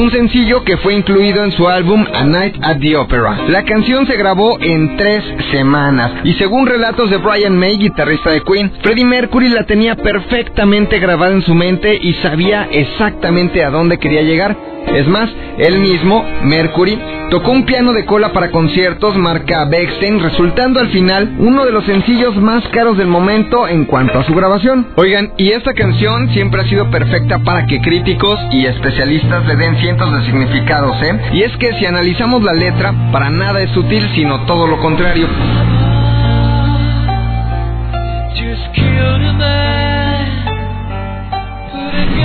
[0.00, 3.38] un sencillo que fue incluido en su álbum A Night at the Opera.
[3.48, 8.42] La canción se grabó en tres semanas y según relatos de Brian May, guitarrista de
[8.42, 13.98] Queen, Freddie Mercury la tenía perfectamente grabada en su mente y sabía exactamente a dónde
[13.98, 14.56] quería llegar.
[14.86, 16.98] Es más, él mismo, Mercury,
[17.30, 21.84] tocó un piano de cola para conciertos marca Bechstein, resultando al final uno de los
[21.84, 24.88] sencillos más caros del momento en cuanto a su grabación.
[24.96, 29.76] Oigan, y esta canción siempre ha sido perfecta para que críticos y especialistas le den
[29.76, 31.20] cientos de significados, ¿eh?
[31.34, 35.28] Y es que si analizamos la letra, para nada es sutil, sino todo lo contrario.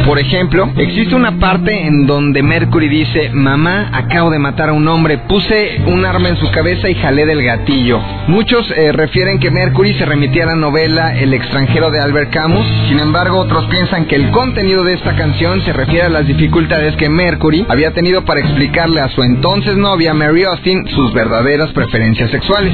[0.06, 4.88] Por ejemplo, existe una parte en donde Mercury dice, mamá, acabo de matar a un
[4.88, 8.00] hombre, puse un arma en su cabeza y jalé del gatillo.
[8.28, 12.66] Muchos eh, refieren que Mercury se remitía a la novela El extranjero de Albert Camus,
[12.88, 16.96] sin embargo otros piensan que el contenido de esta canción se refiere a las dificultades
[16.96, 22.30] que Mercury había tenido para explicarle a su entonces novia Mary Austin sus verdaderas preferencias
[22.32, 22.74] sexuales.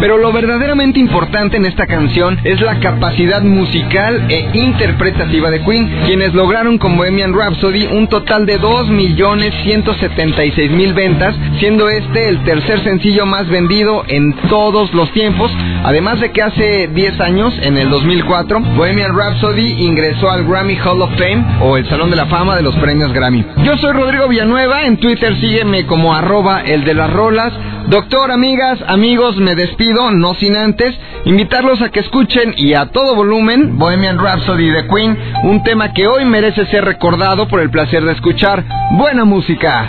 [0.00, 6.02] Pero lo verdaderamente importante en esta canción es la capacidad musical e interpretativa de Queen,
[6.04, 13.24] quienes lograron con Bohemian Rhapsody un total de 2.176.000 ventas, siendo este el tercer sencillo
[13.24, 15.50] más vendido en todos los tiempos,
[15.82, 21.00] además de que hace 10 años, en el 2004, Bohemian Rhapsody ingresó al Grammy Hall
[21.02, 23.44] of Fame o el Salón de la Fama de los premios Grammy.
[23.64, 27.52] Yo soy Rodrigo Villanueva, en Twitter sígueme como arroba el de las rolas.
[27.88, 33.14] Doctor, amigas, amigos, me despido, no sin antes invitarlos a que escuchen y a todo
[33.14, 38.04] volumen Bohemian Rhapsody de Queen, un tema que hoy merece ser recordado por el placer
[38.04, 38.64] de escuchar.
[38.90, 39.88] Buena música.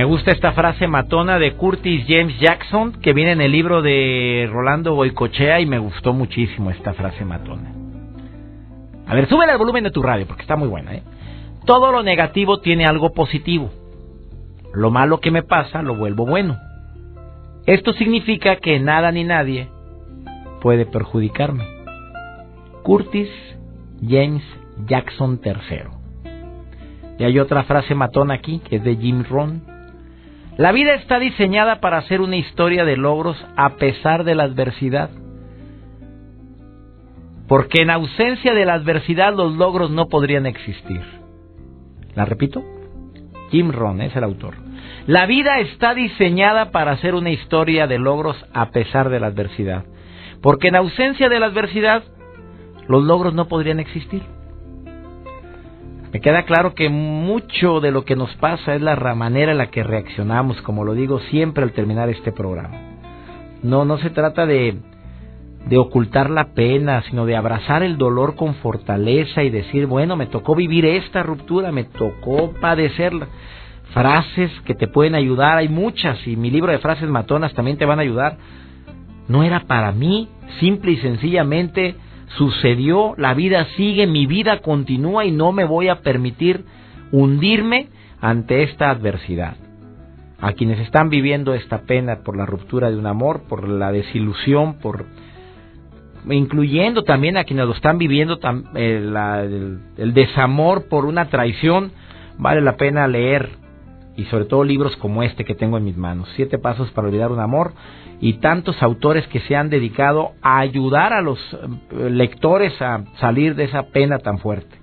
[0.00, 4.48] Me gusta esta frase matona de Curtis James Jackson que viene en el libro de
[4.50, 7.70] Rolando Boicochea y me gustó muchísimo esta frase matona.
[9.06, 10.94] A ver, súbele el volumen de tu radio porque está muy buena.
[10.94, 11.02] ¿eh?
[11.66, 13.70] Todo lo negativo tiene algo positivo.
[14.72, 16.56] Lo malo que me pasa lo vuelvo bueno.
[17.66, 19.68] Esto significa que nada ni nadie
[20.62, 21.66] puede perjudicarme.
[22.84, 23.28] Curtis
[24.00, 24.44] James
[24.86, 25.58] Jackson III.
[27.18, 29.69] Y hay otra frase matona aquí que es de Jim Rohn.
[30.60, 35.08] La vida está diseñada para ser una historia de logros a pesar de la adversidad.
[37.48, 41.00] Porque en ausencia de la adversidad los logros no podrían existir.
[42.14, 42.62] ¿La repito?
[43.50, 44.56] Jim Rohn es el autor.
[45.06, 49.86] La vida está diseñada para ser una historia de logros a pesar de la adversidad.
[50.42, 52.02] Porque en ausencia de la adversidad,
[52.86, 54.24] los logros no podrían existir.
[56.12, 59.70] Me queda claro que mucho de lo que nos pasa es la manera en la
[59.70, 62.76] que reaccionamos, como lo digo siempre al terminar este programa.
[63.62, 64.76] No, no se trata de,
[65.66, 70.26] de ocultar la pena, sino de abrazar el dolor con fortaleza y decir, bueno, me
[70.26, 73.28] tocó vivir esta ruptura, me tocó padecerla.
[73.92, 77.84] Frases que te pueden ayudar, hay muchas, y mi libro de frases matonas también te
[77.84, 78.36] van a ayudar.
[79.28, 81.94] No era para mí, simple y sencillamente
[82.36, 86.64] sucedió, la vida sigue, mi vida continúa y no me voy a permitir
[87.12, 87.88] hundirme
[88.20, 89.56] ante esta adversidad.
[90.40, 94.78] A quienes están viviendo esta pena por la ruptura de un amor, por la desilusión,
[94.78, 95.04] por
[96.28, 98.38] incluyendo también a quienes lo están viviendo
[98.74, 101.92] eh, el desamor por una traición,
[102.38, 103.50] vale la pena leer
[104.16, 107.32] y sobre todo libros como este que tengo en mis manos, Siete Pasos para Olvidar
[107.32, 107.72] un Amor,
[108.20, 113.54] y tantos autores que se han dedicado a ayudar a los eh, lectores a salir
[113.54, 114.76] de esa pena tan fuerte.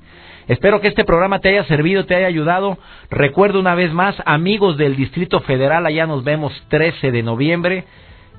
[0.48, 2.78] Espero que este programa te haya servido, te haya ayudado.
[3.12, 7.84] Recuerdo una vez más, amigos del Distrito Federal, allá nos vemos 13 de noviembre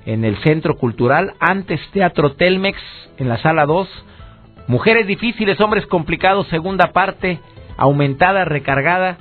[0.07, 2.79] en el Centro Cultural, antes Teatro Telmex,
[3.19, 3.87] en la sala 2.
[4.69, 7.41] Mujeres difíciles, hombres complicados, segunda parte,
[7.77, 9.19] aumentada, recargada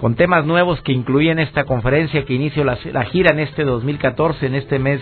[0.00, 4.54] con temas nuevos que incluyen esta conferencia que inicio la, gira en este 2014, en
[4.54, 5.00] este mes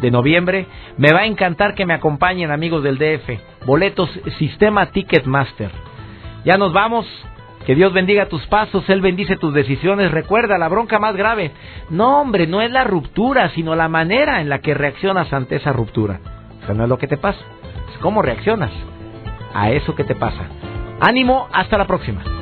[0.00, 0.66] de noviembre.
[0.96, 3.66] Me va a encantar que me acompañen amigos del DF.
[3.66, 5.70] Boletos Sistema Ticketmaster.
[6.44, 7.06] Ya nos vamos.
[7.66, 10.10] Que Dios bendiga tus pasos, Él bendice tus decisiones.
[10.10, 11.52] Recuerda, la bronca más grave.
[11.90, 15.72] No, hombre, no es la ruptura, sino la manera en la que reaccionas ante esa
[15.72, 16.18] ruptura.
[16.64, 17.38] Eso no es lo que te pasa,
[17.92, 18.72] es cómo reaccionas
[19.54, 20.48] a eso que te pasa.
[21.00, 22.41] Ánimo, hasta la próxima.